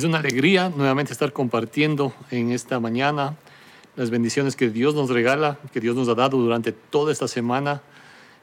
[0.00, 3.36] Es una alegría nuevamente estar compartiendo en esta mañana
[3.96, 7.82] las bendiciones que Dios nos regala, que Dios nos ha dado durante toda esta semana.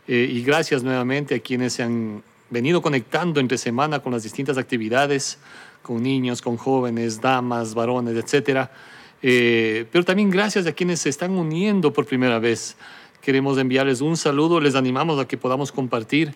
[0.07, 4.59] Eh, y gracias nuevamente a quienes se han venido conectando entre semana con las distintas
[4.59, 5.39] actividades,
[5.81, 8.69] con niños, con jóvenes, damas, varones, etc.
[9.23, 12.77] Eh, pero también gracias a quienes se están uniendo por primera vez.
[13.19, 16.35] Queremos enviarles un saludo, les animamos a que podamos compartir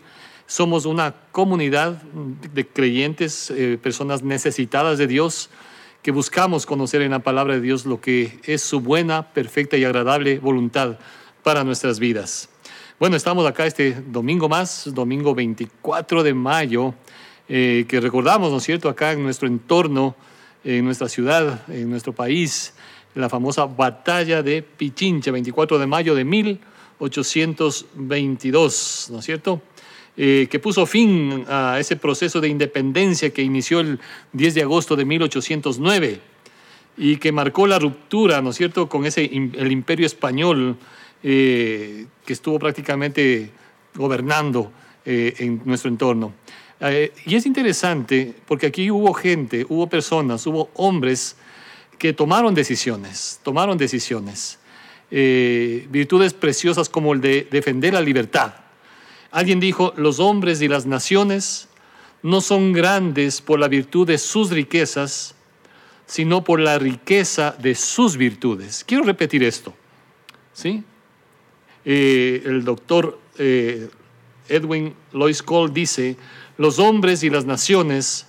[0.52, 5.50] somos una comunidad de creyentes, eh, personas necesitadas de Dios,
[6.02, 9.86] que buscamos conocer en la palabra de Dios lo que es su buena, perfecta y
[9.86, 11.00] agradable voluntad
[11.42, 12.50] para nuestras vidas.
[13.00, 16.96] Bueno, estamos acá este domingo más, domingo 24 de mayo,
[17.48, 20.18] eh, que recordamos, ¿no es cierto?, acá en nuestro entorno,
[20.66, 22.74] en nuestra ciudad, en nuestro país,
[23.16, 29.62] la famosa batalla de Pichincha, 24 de mayo de 1822, ¿no es cierto?
[30.18, 33.98] Eh, que puso fin a ese proceso de independencia que inició el
[34.34, 36.20] 10 de agosto de 1809
[36.98, 40.76] y que marcó la ruptura, ¿no es cierto?, con ese, el imperio español
[41.24, 43.52] eh, que estuvo prácticamente
[43.96, 44.74] gobernando
[45.06, 46.34] eh, en nuestro entorno.
[47.26, 51.38] y es interesante porque aquí hubo gente, hubo personas, hubo hombres
[51.98, 54.60] que tomaron decisiones, tomaron decisiones,
[55.10, 58.61] virtudes preciosas como el de defender la libertad,
[59.32, 61.70] Alguien dijo, los hombres y las naciones
[62.22, 65.36] no son grandes por la virtud de sus riquezas,
[66.06, 68.84] sino por la riqueza de sus virtudes.
[68.84, 69.74] Quiero repetir esto.
[70.54, 70.84] ¿sí?
[71.86, 73.90] Eh, el doctor eh,
[74.50, 76.18] Edwin Lois Cole dice,
[76.58, 78.28] los hombres y las naciones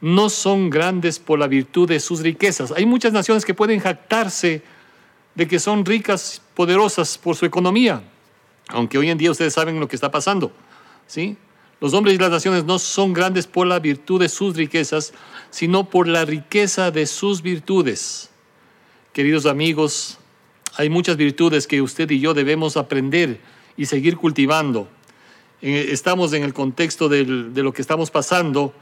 [0.00, 2.72] no son grandes por la virtud de sus riquezas.
[2.72, 4.62] Hay muchas naciones que pueden jactarse
[5.34, 8.02] de que son ricas, poderosas por su economía
[8.68, 10.52] aunque hoy en día ustedes saben lo que está pasando,
[11.06, 11.36] ¿sí?
[11.80, 15.12] Los hombres y las naciones no son grandes por la virtud de sus riquezas,
[15.50, 18.30] sino por la riqueza de sus virtudes.
[19.12, 20.18] Queridos amigos,
[20.76, 23.40] hay muchas virtudes que usted y yo debemos aprender
[23.76, 24.88] y seguir cultivando.
[25.60, 28.74] Estamos en el contexto de lo que estamos pasando,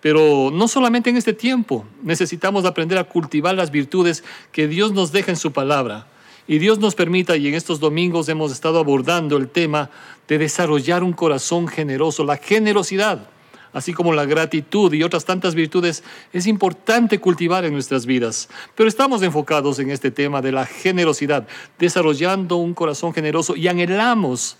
[0.00, 4.22] pero no solamente en este tiempo, necesitamos aprender a cultivar las virtudes
[4.52, 6.06] que Dios nos deja en su palabra.
[6.46, 9.90] Y Dios nos permita, y en estos domingos hemos estado abordando el tema
[10.28, 13.28] de desarrollar un corazón generoso, la generosidad,
[13.72, 18.50] así como la gratitud y otras tantas virtudes, es importante cultivar en nuestras vidas.
[18.74, 21.46] Pero estamos enfocados en este tema de la generosidad,
[21.78, 24.58] desarrollando un corazón generoso y anhelamos,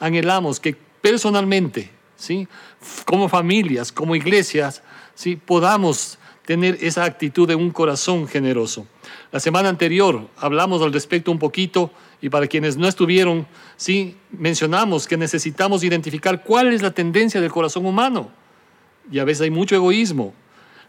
[0.00, 2.48] anhelamos que personalmente, ¿sí?
[3.04, 4.82] como familias, como iglesias,
[5.14, 5.36] ¿sí?
[5.36, 8.86] podamos tener esa actitud de un corazón generoso.
[9.32, 11.90] La semana anterior hablamos al respecto un poquito
[12.22, 17.50] y para quienes no estuvieron, sí, mencionamos que necesitamos identificar cuál es la tendencia del
[17.50, 18.30] corazón humano.
[19.10, 20.32] Y a veces hay mucho egoísmo.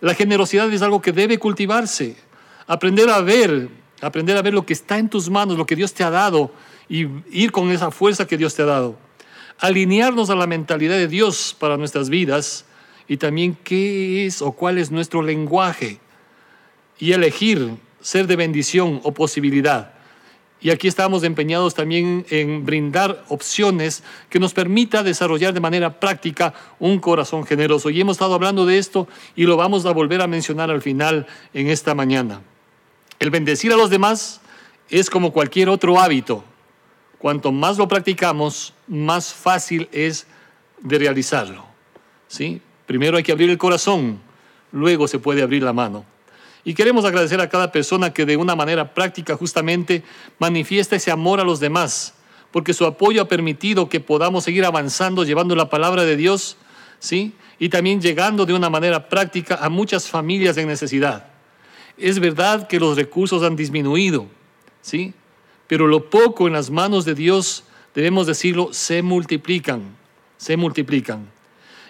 [0.02, 2.16] La generosidad es algo que debe cultivarse.
[2.68, 3.70] Aprender a ver,
[4.02, 6.52] aprender a ver lo que está en tus manos, lo que Dios te ha dado
[6.88, 8.98] y ir con esa fuerza que Dios te ha dado.
[9.60, 12.66] Alinearnos a la mentalidad de Dios para nuestras vidas
[13.08, 16.00] y también qué es o cuál es nuestro lenguaje
[17.00, 19.94] y elegir ser de bendición o posibilidad.
[20.60, 26.54] Y aquí estamos empeñados también en brindar opciones que nos permita desarrollar de manera práctica
[26.80, 27.92] un corazón generoso.
[27.92, 31.28] Y hemos estado hablando de esto y lo vamos a volver a mencionar al final
[31.54, 32.42] en esta mañana.
[33.20, 34.42] El bendecir a los demás
[34.90, 36.44] es como cualquier otro hábito.
[37.20, 40.26] Cuanto más lo practicamos, más fácil es
[40.80, 41.66] de realizarlo.
[42.28, 42.62] ¿Sí?
[42.88, 44.20] Primero hay que abrir el corazón,
[44.72, 46.06] luego se puede abrir la mano.
[46.68, 50.04] Y queremos agradecer a cada persona que de una manera práctica justamente
[50.38, 52.14] manifiesta ese amor a los demás,
[52.52, 56.58] porque su apoyo ha permitido que podamos seguir avanzando llevando la palabra de Dios,
[57.00, 57.32] ¿sí?
[57.58, 61.28] Y también llegando de una manera práctica a muchas familias en necesidad.
[61.98, 64.28] Es verdad que los recursos han disminuido,
[64.82, 65.14] ¿sí?
[65.68, 67.64] Pero lo poco en las manos de Dios,
[67.96, 69.84] debemos decirlo, se multiplican,
[70.36, 71.30] se multiplican.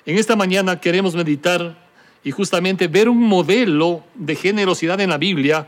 [0.06, 1.87] En esta mañana queremos meditar
[2.24, 5.68] y justamente ver un modelo de generosidad en la Biblia,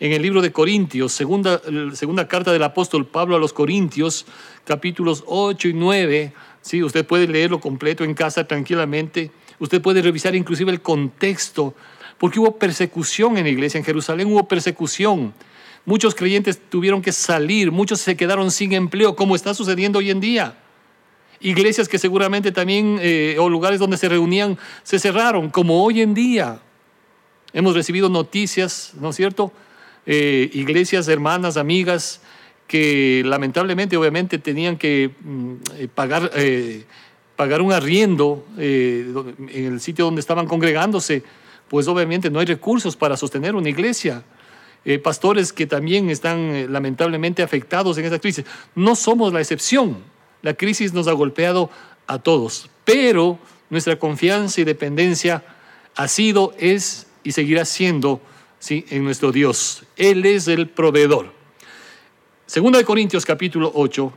[0.00, 1.60] en el libro de Corintios, segunda,
[1.94, 4.26] segunda carta del apóstol Pablo a los Corintios,
[4.64, 6.32] capítulos 8 y 9.
[6.60, 9.30] Sí, usted puede leerlo completo en casa tranquilamente.
[9.58, 11.74] Usted puede revisar inclusive el contexto,
[12.18, 13.78] porque hubo persecución en la iglesia.
[13.78, 15.34] En Jerusalén hubo persecución.
[15.84, 20.20] Muchos creyentes tuvieron que salir, muchos se quedaron sin empleo, como está sucediendo hoy en
[20.20, 20.58] día.
[21.40, 26.14] Iglesias que seguramente también, eh, o lugares donde se reunían, se cerraron, como hoy en
[26.14, 26.60] día.
[27.52, 29.52] Hemos recibido noticias, ¿no es cierto?
[30.06, 32.20] Eh, iglesias, hermanas, amigas,
[32.66, 36.30] que lamentablemente, obviamente, tenían que mm, eh, pagar,
[37.36, 41.22] pagar un arriendo en el sitio donde estaban congregándose
[41.68, 44.22] pues obviamente no hay recursos para sostener una iglesia.
[44.84, 48.44] Eh, pastores que también están lamentablemente afectados en esta crisis.
[48.74, 49.98] No somos la excepción.
[50.42, 51.70] La crisis nos ha golpeado
[52.06, 53.38] a todos, pero
[53.70, 55.44] nuestra confianza y dependencia
[55.94, 58.20] ha sido, es y seguirá siendo
[58.68, 59.84] en nuestro Dios.
[59.96, 61.32] Él es el proveedor.
[62.46, 64.12] Segunda de Corintios capítulo 8,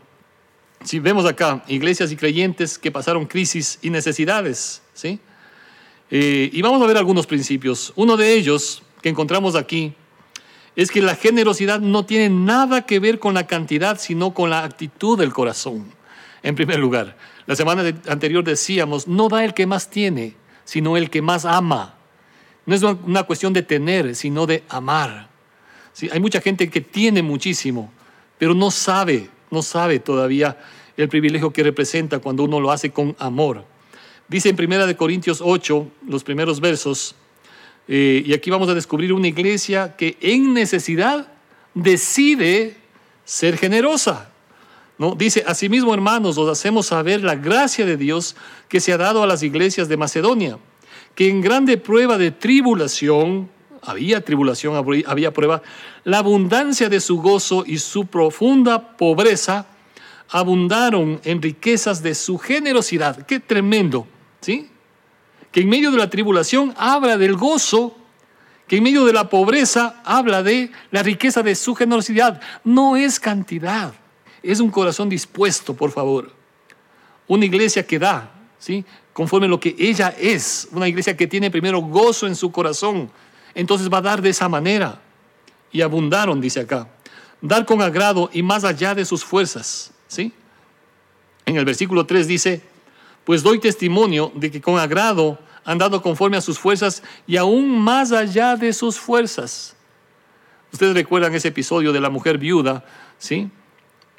[0.83, 5.19] si vemos acá iglesias y creyentes que pasaron crisis y necesidades, ¿sí?
[6.09, 7.93] Eh, y vamos a ver algunos principios.
[7.95, 9.93] Uno de ellos que encontramos aquí
[10.75, 14.63] es que la generosidad no tiene nada que ver con la cantidad, sino con la
[14.63, 15.91] actitud del corazón.
[16.43, 21.09] En primer lugar, la semana anterior decíamos, no da el que más tiene, sino el
[21.09, 21.95] que más ama.
[22.65, 25.29] No es una cuestión de tener, sino de amar.
[26.11, 27.91] Hay mucha gente que tiene muchísimo,
[28.37, 30.57] pero no sabe, no sabe todavía
[30.97, 33.65] el privilegio que representa cuando uno lo hace con amor.
[34.27, 37.15] Dice en Primera de Corintios 8, los primeros versos,
[37.87, 41.27] eh, y aquí vamos a descubrir una iglesia que en necesidad
[41.73, 42.77] decide
[43.25, 44.30] ser generosa.
[45.17, 48.35] Dice, asimismo hermanos, os hacemos saber la gracia de Dios
[48.69, 50.59] que se ha dado a las iglesias de Macedonia,
[51.15, 53.49] que en grande prueba de tribulación,
[53.81, 54.75] había tribulación,
[55.07, 55.63] había prueba,
[56.03, 59.65] la abundancia de su gozo y su profunda pobreza
[60.29, 63.25] abundaron en riquezas de su generosidad.
[63.25, 64.07] Qué tremendo,
[64.39, 64.69] ¿sí?
[65.51, 67.97] que en medio de la tribulación habla del gozo,
[68.67, 72.39] que en medio de la pobreza habla de la riqueza de su generosidad.
[72.63, 73.93] No es cantidad,
[74.43, 76.31] es un corazón dispuesto, por favor.
[77.27, 78.83] Una iglesia que da, ¿sí?
[79.13, 83.11] conforme lo que ella es, una iglesia que tiene primero gozo en su corazón,
[83.53, 85.01] entonces va a dar de esa manera.
[85.71, 86.87] Y abundaron, dice acá.
[87.41, 89.91] Dar con agrado y más allá de sus fuerzas.
[90.07, 90.33] ¿sí?
[91.45, 92.61] En el versículo 3 dice,
[93.23, 97.79] pues doy testimonio de que con agrado han dado conforme a sus fuerzas y aún
[97.79, 99.75] más allá de sus fuerzas.
[100.71, 102.83] Ustedes recuerdan ese episodio de la mujer viuda,
[103.17, 103.49] ¿sí?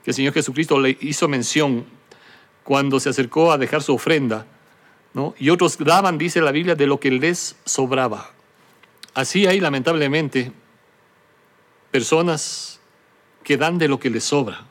[0.04, 1.84] Que el Señor Jesucristo le hizo mención
[2.64, 4.46] cuando se acercó a dejar su ofrenda,
[5.14, 5.34] ¿no?
[5.38, 8.30] Y otros daban, dice la Biblia, de lo que les sobraba.
[9.14, 10.52] Así hay lamentablemente
[11.90, 12.80] personas
[13.44, 14.64] que dan de lo que les sobra.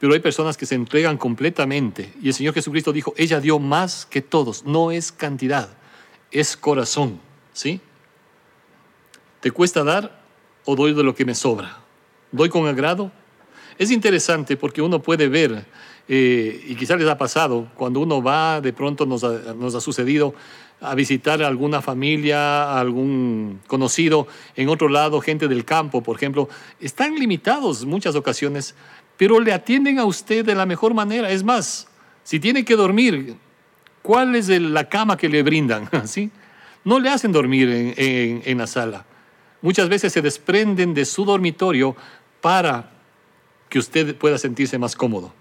[0.00, 2.12] Pero hay personas que se entregan completamente.
[2.20, 4.64] Y el Señor Jesucristo dijo, ella dio más que todos.
[4.64, 5.70] No es cantidad,
[6.30, 7.20] es corazón.
[7.52, 7.80] ¿Sí?
[9.40, 10.22] ¿Te cuesta dar
[10.64, 11.78] o doy de lo que me sobra?
[12.32, 13.12] ¿Doy con agrado?
[13.78, 15.64] Es interesante porque uno puede ver,
[16.08, 19.80] eh, y quizás les ha pasado, cuando uno va, de pronto nos ha, nos ha
[19.80, 20.34] sucedido
[20.80, 26.48] a visitar alguna familia, algún conocido en otro lado, gente del campo, por ejemplo,
[26.80, 28.74] están limitados muchas ocasiones
[29.16, 31.30] pero le atienden a usted de la mejor manera.
[31.30, 31.88] Es más,
[32.22, 33.36] si tiene que dormir,
[34.02, 35.88] ¿cuál es la cama que le brindan?
[36.06, 36.30] ¿Sí?
[36.84, 39.06] No le hacen dormir en, la sala.
[39.62, 41.96] Muchas veces se desprenden de su dormitorio
[42.40, 42.90] para
[43.74, 45.32] que usted pueda sentirse más cómodo.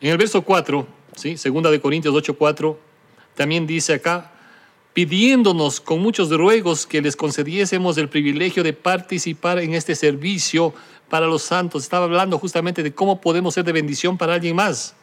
[0.00, 1.36] En el verso 4, ¿sí?
[1.36, 2.78] segunda de Corintios 8, 4,
[3.34, 4.30] también dice acá,
[4.92, 10.74] pidiéndonos con muchos ruegos que les concediésemos el privilegio de participar en este servicio
[11.08, 11.82] para los santos.
[11.82, 14.94] Estaba hablando justamente de cómo podemos ser de bendición para alguien más.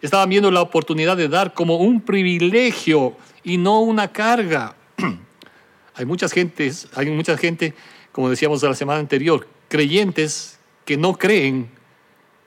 [0.00, 4.74] Estaban viendo la oportunidad de dar como un privilegio y no una carga.
[5.94, 7.74] hay muchas gentes, hay mucha gente,
[8.10, 11.70] como decíamos la semana anterior, creyentes que no creen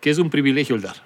[0.01, 1.03] que es un privilegio el dar.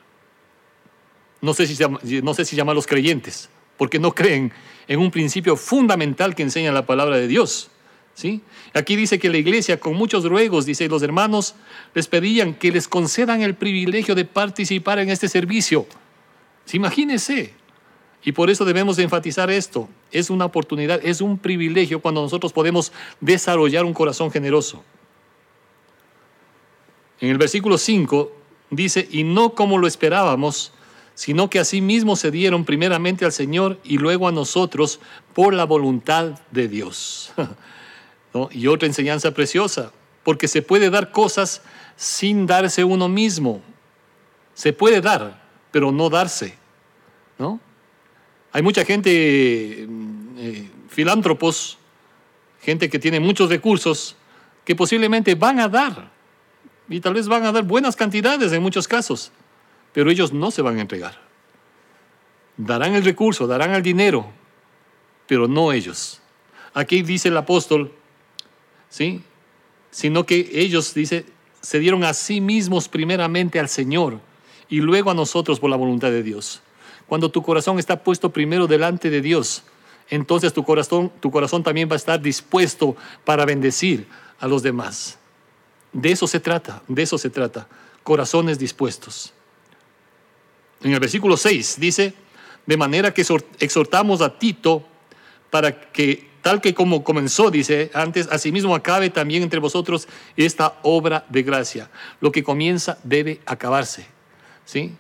[1.42, 1.78] No sé si,
[2.22, 2.58] no sé si
[2.88, 4.52] creyentes, porque no creen
[4.88, 7.70] en un principio fundamental que enseña la palabra de Dios.
[8.16, 8.42] ¿sí?
[8.74, 11.56] Aquí dice que la iglesia, con muchos ruegos, dice, los hermanos
[11.94, 15.86] les pedían que les concedan el privilegio de participar en este servicio.
[16.66, 16.78] ¿Sí?
[16.78, 17.54] Imagínense.
[18.24, 19.88] Y por eso debemos enfatizar esto.
[20.12, 22.92] Es una oportunidad, es un privilegio cuando nosotros podemos
[23.22, 24.84] desarrollar un corazón generoso.
[27.20, 28.32] En el versículo 5
[28.70, 30.72] dice, y no como lo esperábamos,
[31.16, 35.00] sino que asimismo se dieron primeramente al Señor y luego a nosotros
[35.34, 37.34] por la voluntad de Dios.
[38.52, 39.92] Y otra enseñanza preciosa,
[40.24, 41.64] porque se puede dar cosas
[41.96, 43.64] sin darse uno mismo.
[44.54, 46.56] Se puede dar, pero no darse.
[47.40, 47.60] ¿no?
[48.52, 51.78] Hay mucha gente, mm, eh, filántropos,
[52.62, 54.16] gente que tiene muchos recursos,
[54.64, 56.12] que posiblemente van a dar,
[56.90, 59.32] y tal vez van a dar buenas cantidades en muchos casos,
[59.94, 61.20] pero ellos no se van a entregar.
[62.56, 64.32] Darán el recurso, darán el dinero,
[65.28, 66.22] pero no ellos.
[66.74, 67.92] Aquí dice el apóstol,
[68.90, 69.22] ¿sí?
[69.92, 71.26] Sino que ellos, dice,
[71.62, 74.20] se dieron a sí mismos primeramente al Señor
[74.70, 76.62] y luego a nosotros por la voluntad de Dios.
[77.08, 79.64] Cuando tu corazón está puesto primero delante de Dios,
[80.10, 84.08] entonces tu corazón, tu corazón también va a estar dispuesto para bendecir
[84.40, 85.17] a los demás.
[85.98, 87.68] De eso se trata, de eso se trata,
[88.04, 89.34] corazones dispuestos.
[90.84, 92.14] En el versículo 6 dice,
[92.68, 93.26] de manera que
[93.60, 94.86] exhortamos a Tito
[95.50, 101.26] para que, tal que como comenzó, dice antes, asimismo acabe también entre vosotros esta obra
[101.30, 101.90] de gracia.
[102.22, 104.06] Lo que comienza debe acabarse.
[104.66, 104.94] ¿sí?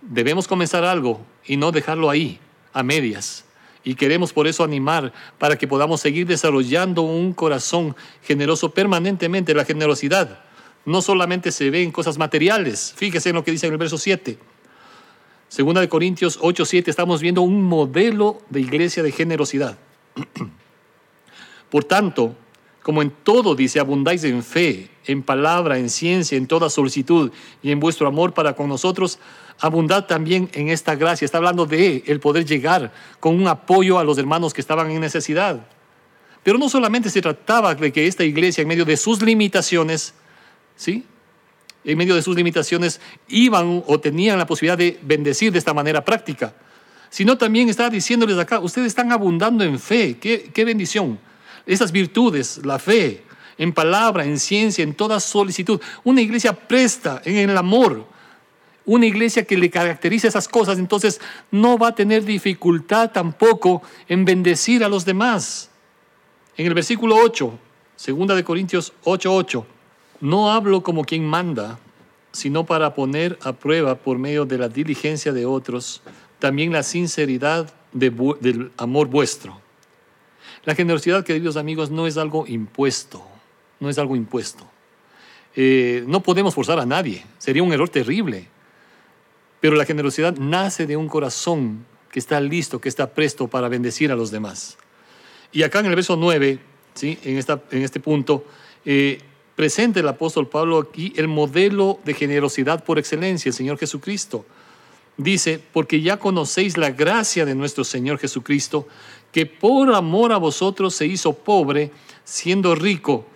[0.00, 2.38] Debemos comenzar algo y no dejarlo ahí,
[2.72, 3.45] a medias.
[3.86, 9.54] Y queremos por eso animar para que podamos seguir desarrollando un corazón generoso permanentemente.
[9.54, 10.40] La generosidad
[10.84, 12.92] no solamente se ve en cosas materiales.
[12.96, 14.38] Fíjese en lo que dice en el verso 7
[15.48, 19.78] Segunda de Corintios 8, 7, estamos viendo un modelo de iglesia de generosidad.
[21.70, 22.36] Por tanto,
[22.86, 27.72] como en todo dice, abundáis en fe, en palabra, en ciencia, en toda solicitud y
[27.72, 29.18] en vuestro amor para con nosotros,
[29.58, 31.24] abundad también en esta gracia.
[31.24, 35.00] Está hablando de el poder llegar con un apoyo a los hermanos que estaban en
[35.00, 35.66] necesidad.
[36.44, 40.14] Pero no solamente se trataba de que esta iglesia, en medio de sus limitaciones,
[40.76, 41.04] ¿sí?
[41.82, 46.04] en medio de sus limitaciones, iban o tenían la posibilidad de bendecir de esta manera
[46.04, 46.54] práctica,
[47.10, 51.18] sino también está diciéndoles acá, ustedes están abundando en fe, qué, qué bendición.
[51.66, 53.24] Esas virtudes, la fe,
[53.58, 55.80] en palabra, en ciencia, en toda solicitud.
[56.04, 58.06] Una iglesia presta en el amor,
[58.84, 61.20] una iglesia que le caracteriza esas cosas, entonces
[61.50, 65.70] no va a tener dificultad tampoco en bendecir a los demás.
[66.56, 67.58] En el versículo 8,
[67.96, 69.30] segunda de Corintios 8:8.
[69.30, 69.66] 8,
[70.20, 71.78] no hablo como quien manda,
[72.32, 76.02] sino para poner a prueba por medio de la diligencia de otros
[76.38, 79.60] también la sinceridad del amor vuestro.
[80.66, 83.22] La generosidad, queridos amigos, no es algo impuesto,
[83.78, 84.66] no es algo impuesto.
[85.54, 88.48] Eh, no podemos forzar a nadie, sería un error terrible.
[89.60, 94.10] Pero la generosidad nace de un corazón que está listo, que está presto para bendecir
[94.10, 94.76] a los demás.
[95.52, 96.58] Y acá en el verso 9,
[96.94, 97.16] ¿sí?
[97.22, 98.44] en, esta, en este punto,
[98.84, 99.20] eh,
[99.54, 104.44] presente el apóstol Pablo aquí el modelo de generosidad por excelencia, el Señor Jesucristo.
[105.16, 108.86] Dice, porque ya conocéis la gracia de nuestro Señor Jesucristo,
[109.36, 111.90] que por amor a vosotros se hizo pobre,
[112.24, 113.26] siendo rico,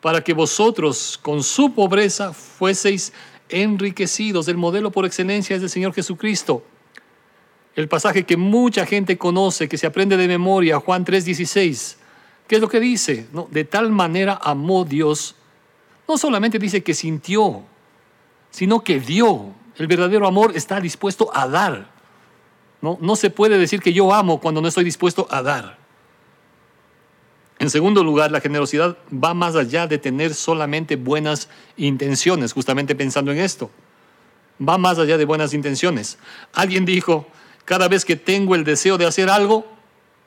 [0.00, 3.12] para que vosotros con su pobreza fueseis
[3.48, 4.46] enriquecidos.
[4.46, 6.62] El modelo por excelencia es el Señor Jesucristo.
[7.74, 11.96] El pasaje que mucha gente conoce, que se aprende de memoria, Juan 3:16.
[12.46, 13.26] ¿Qué es lo que dice?
[13.50, 15.34] De tal manera amó Dios
[16.06, 17.64] no solamente dice que sintió,
[18.52, 19.54] sino que dio.
[19.76, 21.97] El verdadero amor está dispuesto a dar.
[22.80, 25.78] No, no se puede decir que yo amo cuando no estoy dispuesto a dar.
[27.58, 33.32] En segundo lugar, la generosidad va más allá de tener solamente buenas intenciones, justamente pensando
[33.32, 33.70] en esto.
[34.66, 36.18] Va más allá de buenas intenciones.
[36.52, 37.26] Alguien dijo,
[37.64, 39.66] cada vez que tengo el deseo de hacer algo,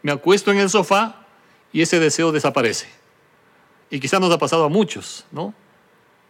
[0.01, 1.25] me acuesto en el sofá
[1.72, 2.88] y ese deseo desaparece.
[3.89, 5.53] Y quizá nos ha pasado a muchos, ¿no?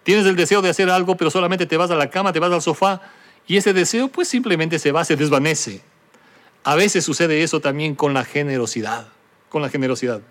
[0.03, 2.51] Tienes el deseo de hacer algo, pero solamente te vas a la cama, te vas
[2.51, 3.01] al sofá
[3.47, 5.81] y ese deseo pues simplemente se va, se desvanece.
[6.63, 9.07] A veces sucede eso también con la generosidad,
[9.49, 10.21] con la generosidad.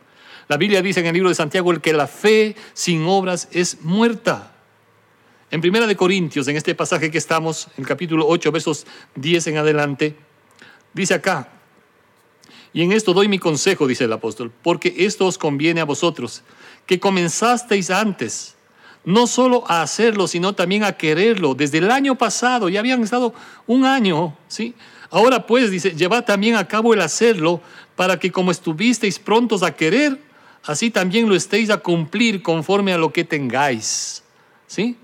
[0.49, 3.83] La Biblia dice en el libro de Santiago el que la fe sin obras es
[3.83, 4.53] muerta.
[5.51, 9.49] En Primera de Corintios, en este pasaje que estamos, en el capítulo 8, versos 10
[9.49, 10.17] en adelante,
[10.93, 11.49] dice acá,
[12.73, 16.45] y en esto doy mi consejo, dice el apóstol, porque esto os conviene a vosotros,
[16.87, 18.57] que comenzasteis antes
[19.05, 21.55] no solo a hacerlo, sino también a quererlo.
[21.55, 23.35] Desde el año pasado, ya habían estado
[23.67, 24.75] un año, ¿sí?
[25.11, 27.61] Ahora pues, dice, llevad también a cabo el hacerlo,
[27.97, 30.19] para que como estuvisteis prontos a querer,
[30.65, 34.23] así también lo estéis a cumplir conforme a lo que tengáis.
[34.67, 34.97] ¿Sí?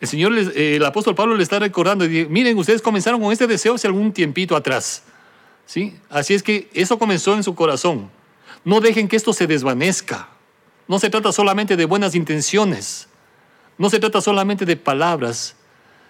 [0.00, 3.32] El Señor, eh, el apóstol Pablo le está recordando, y dice, miren, ustedes comenzaron con
[3.32, 5.02] este deseo hace algún tiempito atrás.
[5.66, 5.96] ¿Sí?
[6.08, 8.10] Así es que eso comenzó en su corazón.
[8.64, 10.28] No dejen que esto se desvanezca.
[10.88, 13.08] No se trata solamente de buenas intenciones,
[13.76, 15.54] no se trata solamente de palabras,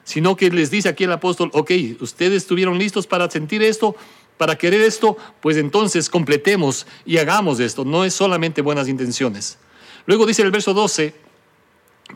[0.09, 3.95] sino que les dice aquí el apóstol, ok, ustedes estuvieron listos para sentir esto,
[4.39, 7.85] para querer esto, pues entonces completemos y hagamos esto.
[7.85, 9.59] No es solamente buenas intenciones.
[10.07, 11.15] Luego dice el verso 12,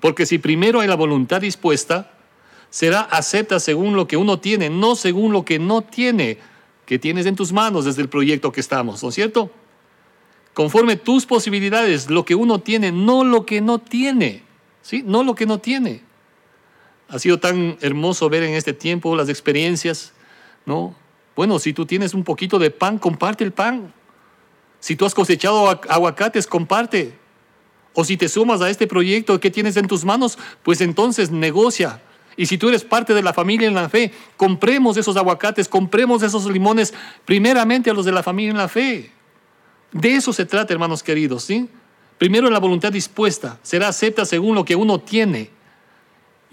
[0.01, 2.15] porque si primero hay la voluntad dispuesta,
[2.71, 6.39] será acepta según lo que uno tiene, no según lo que no tiene,
[6.87, 9.51] que tienes en tus manos desde el proyecto que estamos, ¿no es cierto?
[10.55, 14.43] conforme tus posibilidades, lo que uno tiene, no lo que no tiene,
[14.83, 15.03] ¿sí?
[15.05, 16.03] No lo que no tiene.
[17.13, 20.15] Ha sido tan hermoso ver en este tiempo las experiencias,
[20.65, 20.95] ¿no?
[21.37, 23.93] Bueno, si tú tienes un poquito de pan, comparte el pan.
[24.81, 27.13] Si tú has cosechado aguacates, comparte.
[27.93, 32.01] O si te sumas a este proyecto que tienes en tus manos, pues entonces negocia.
[32.35, 36.23] Y si tú eres parte de la familia en la fe, compremos esos aguacates, compremos
[36.23, 36.95] esos limones
[37.27, 39.13] primeramente a los de la familia en la fe.
[39.93, 41.69] De eso se trata, hermanos queridos, ¿sí?
[42.17, 45.51] Primero la voluntad dispuesta, será acepta según lo que uno tiene.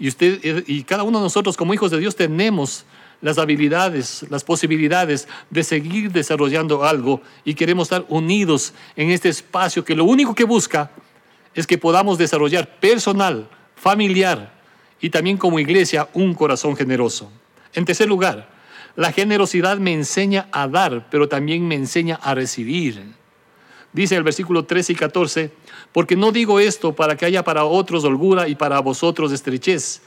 [0.00, 2.86] Y usted y cada uno de nosotros como hijos de Dios tenemos
[3.20, 9.84] las habilidades, las posibilidades de seguir desarrollando algo y queremos estar unidos en este espacio
[9.84, 10.90] que lo único que busca
[11.54, 14.58] es que podamos desarrollar personal, familiar
[15.02, 17.30] y también como iglesia un corazón generoso.
[17.74, 18.48] En tercer lugar,
[18.96, 23.19] la generosidad me enseña a dar, pero también me enseña a recibir.
[23.92, 25.52] Dice el versículo 13 y 14,
[25.92, 30.02] porque no digo esto para que haya para otros holgura y para vosotros estrechez,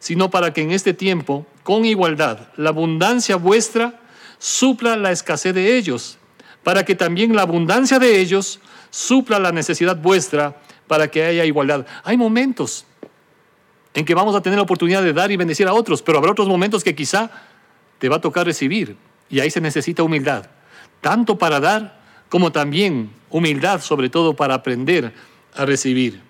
[0.00, 4.00] sino para que en este tiempo, con igualdad, la abundancia vuestra
[4.38, 6.18] supla la escasez de ellos,
[6.64, 11.86] para que también la abundancia de ellos supla la necesidad vuestra, para que haya igualdad.
[12.02, 12.86] Hay momentos
[13.94, 16.32] en que vamos a tener la oportunidad de dar y bendecir a otros, pero habrá
[16.32, 17.30] otros momentos que quizá
[17.98, 18.96] te va a tocar recibir,
[19.28, 20.46] y ahí se necesita humildad,
[21.00, 25.12] tanto para dar como también humildad, sobre todo para aprender
[25.54, 26.20] a recibir.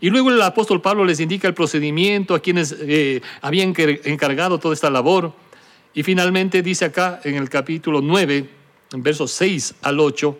[0.00, 3.74] Y luego el apóstol Pablo les indica el procedimiento a quienes eh, habían
[4.04, 5.32] encargado toda esta labor.
[5.94, 8.48] Y finalmente dice acá en el capítulo 9,
[8.92, 10.38] en versos 6 al 8,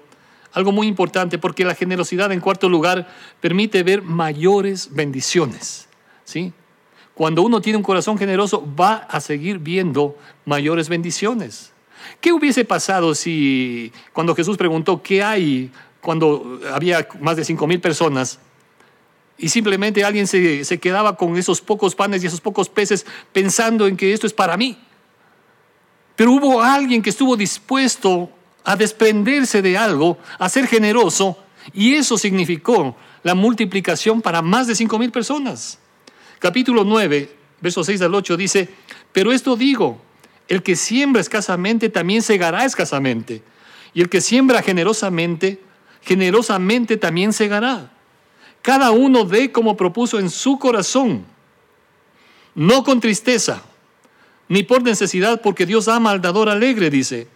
[0.52, 3.08] algo muy importante, porque la generosidad, en cuarto lugar,
[3.40, 5.88] permite ver mayores bendiciones.
[6.24, 6.52] ¿sí?
[7.14, 11.72] Cuando uno tiene un corazón generoso, va a seguir viendo mayores bendiciones.
[12.20, 17.80] ¿Qué hubiese pasado si cuando Jesús preguntó qué hay cuando había más de cinco mil
[17.80, 18.38] personas
[19.36, 23.86] y simplemente alguien se, se, quedaba con esos pocos panes y esos pocos peces pensando
[23.86, 24.78] en que esto es para mí?
[26.16, 28.30] Pero hubo alguien que estuvo dispuesto
[28.64, 31.38] a desprenderse de algo, a ser generoso,
[31.72, 35.78] y eso significó la multiplicación para más de cinco mil personas.
[36.38, 38.68] Capítulo 9, versos 6 al 8 dice,
[39.12, 40.00] pero esto digo,
[40.48, 43.42] el que siembra escasamente también segará escasamente.
[43.94, 45.60] Y el que siembra generosamente,
[46.08, 47.92] generosamente también segará.
[48.62, 51.26] Cada uno dé como propuso en su corazón,
[52.54, 53.62] no con tristeza,
[54.48, 57.28] ni por necesidad, porque Dios ama al dador alegre, dice.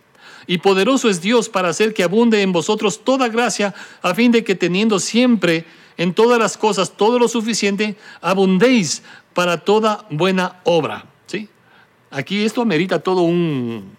[0.47, 4.43] Y poderoso es Dios para hacer que abunde en vosotros toda gracia, a fin de
[4.43, 5.67] que teniendo siempre
[5.99, 9.03] en todas las cosas todo lo suficiente, abundéis
[9.35, 11.05] para toda buena obra.
[12.11, 13.97] Aquí esto amerita todo un,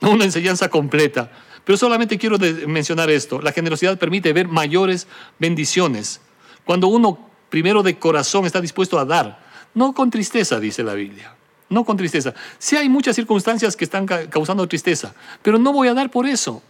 [0.00, 1.30] una enseñanza completa.
[1.64, 3.40] Pero solamente quiero mencionar esto.
[3.40, 5.06] La generosidad permite ver mayores
[5.38, 6.20] bendiciones.
[6.64, 9.42] Cuando uno primero de corazón está dispuesto a dar,
[9.74, 11.34] no con tristeza, dice la Biblia.
[11.70, 12.34] No con tristeza.
[12.58, 16.62] Sí hay muchas circunstancias que están causando tristeza, pero no voy a dar por eso.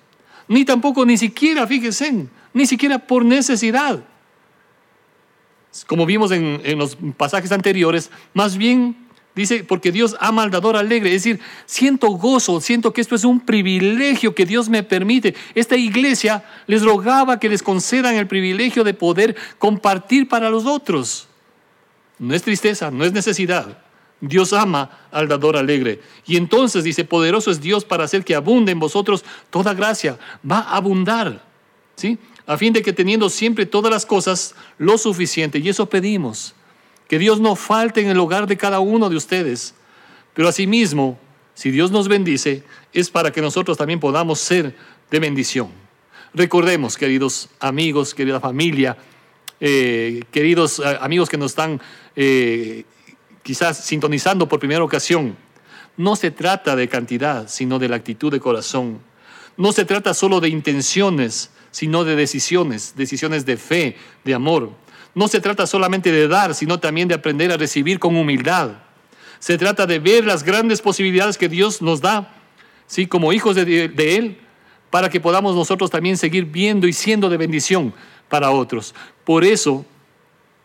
[0.46, 4.04] Ni tampoco, ni siquiera, fíjense, ni siquiera por necesidad.
[5.86, 9.03] Como vimos en, en los pasajes anteriores, más bien
[9.34, 11.12] Dice, porque Dios ama al dador alegre.
[11.12, 15.34] Es decir, siento gozo, siento que esto es un privilegio que Dios me permite.
[15.56, 21.26] Esta iglesia les rogaba que les concedan el privilegio de poder compartir para los otros.
[22.18, 23.78] No es tristeza, no es necesidad.
[24.20, 26.00] Dios ama al dador alegre.
[26.24, 30.16] Y entonces dice, poderoso es Dios para hacer que abunde en vosotros toda gracia.
[30.48, 31.44] Va a abundar.
[31.96, 32.18] ¿Sí?
[32.46, 35.58] A fin de que teniendo siempre todas las cosas lo suficiente.
[35.58, 36.54] Y eso pedimos
[37.08, 39.74] que Dios no falte en el hogar de cada uno de ustedes.
[40.34, 41.18] Pero asimismo,
[41.54, 44.74] si Dios nos bendice, es para que nosotros también podamos ser
[45.10, 45.68] de bendición.
[46.32, 48.96] Recordemos, queridos amigos, querida familia,
[49.60, 51.80] eh, queridos eh, amigos que nos están
[52.16, 52.84] eh,
[53.44, 55.36] quizás sintonizando por primera ocasión,
[55.96, 58.98] no se trata de cantidad, sino de la actitud de corazón.
[59.56, 64.72] No se trata solo de intenciones, sino de decisiones, decisiones de fe, de amor.
[65.14, 68.72] No se trata solamente de dar, sino también de aprender a recibir con humildad.
[69.38, 72.34] Se trata de ver las grandes posibilidades que Dios nos da,
[72.86, 73.06] ¿sí?
[73.06, 74.38] como hijos de, de Él,
[74.90, 77.92] para que podamos nosotros también seguir viendo y siendo de bendición
[78.28, 78.94] para otros.
[79.24, 79.84] Por eso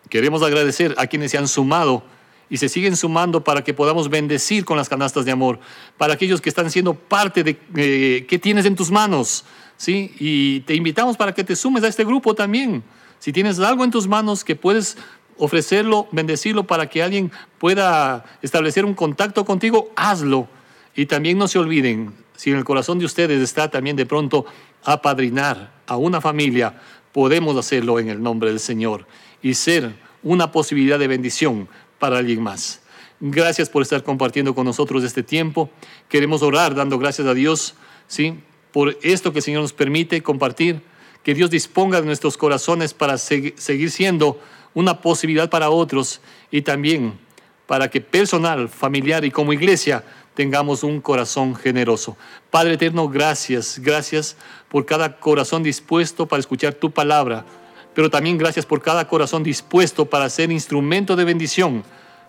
[0.10, 2.04] queremos agradecer a quienes se han sumado
[2.50, 5.60] y se siguen sumando para que podamos bendecir con las canastas de amor,
[5.98, 9.46] para aquellos que están siendo parte de eh, qué tienes en tus manos,
[9.78, 10.16] ¿sí?
[10.20, 12.84] Y te invitamos para que te sumes a este grupo también.
[13.20, 14.98] Si tienes algo en tus manos que puedes
[15.38, 20.48] ofrecerlo, bendecirlo para que alguien pueda establecer un contacto contigo, hazlo.
[20.96, 24.46] Y también no se olviden, si en el corazón de ustedes está también de pronto
[24.84, 26.80] apadrinar a una familia,
[27.12, 29.06] podemos hacerlo en el nombre del Señor
[29.42, 31.68] y ser una posibilidad de bendición
[32.00, 32.82] para alguien más.
[33.22, 35.70] Gracias por estar compartiendo con nosotros este tiempo.
[36.08, 37.76] Queremos orar dando gracias a Dios,
[38.08, 38.40] ¿sí?
[38.72, 40.82] Por esto que el Señor nos permite compartir
[41.24, 44.40] que Dios disponga de nuestros corazones para seguir siendo
[44.74, 47.20] una posibilidad para otros y también
[47.68, 50.04] para que personal, familiar y como iglesia
[50.34, 52.18] tengamos un corazón generoso.
[52.50, 54.38] Padre eterno, gracias, gracias
[54.70, 57.46] por cada corazón dispuesto para escuchar tu palabra,
[57.94, 61.84] pero también gracias por cada corazón dispuesto para ser instrumento de bendición,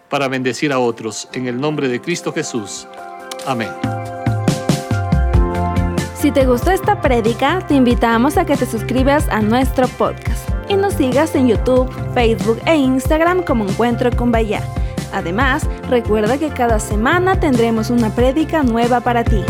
[0.09, 1.29] para bendecir a otros.
[1.33, 2.87] En el nombre de Cristo Jesús.
[3.47, 4.00] Amén.
[6.21, 10.75] Si te gustó esta prédica, te invitamos a que te suscribas a nuestro podcast y
[10.75, 14.63] nos sigas en YouTube, Facebook e Instagram como Encuentro con Bahía.
[15.15, 19.43] Además, recuerda que cada semana tendremos una prédica nueva para ti.